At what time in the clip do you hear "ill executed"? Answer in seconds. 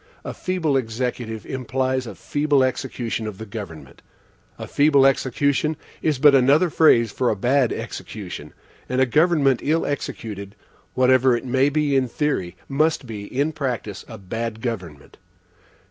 9.63-10.55